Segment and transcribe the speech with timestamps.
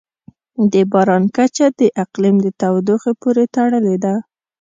[0.73, 4.13] د باران کچه د اقلیم د تودوخې پورې تړلې ده.